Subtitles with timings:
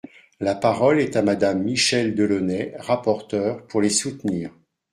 [0.39, 4.49] La parole est à Madame Michèle Delaunay, rapporteure, pour les soutenir.